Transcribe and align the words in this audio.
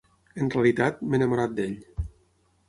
En 0.43 0.47
realitat, 0.55 1.03
m'he 1.09 1.19
enamorat 1.21 1.55
d'ell. 1.61 1.77